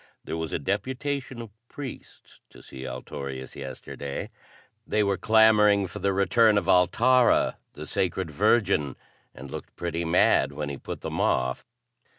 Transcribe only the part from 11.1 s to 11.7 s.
off."